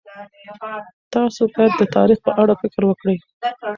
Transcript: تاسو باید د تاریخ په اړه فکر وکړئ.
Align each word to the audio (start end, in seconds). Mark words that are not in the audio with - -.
تاسو 1.13 1.41
باید 1.53 1.71
د 1.77 1.83
تاریخ 1.95 2.19
په 2.27 2.31
اړه 2.41 2.53
فکر 2.61 2.81
وکړئ. 2.87 3.17